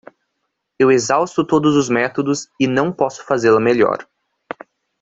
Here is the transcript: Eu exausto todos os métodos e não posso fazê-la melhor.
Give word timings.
Eu 0.79 0.89
exausto 0.91 1.45
todos 1.45 1.75
os 1.75 1.87
métodos 1.87 2.49
e 2.59 2.65
não 2.65 2.91
posso 2.91 3.23
fazê-la 3.23 3.59
melhor. 3.59 4.07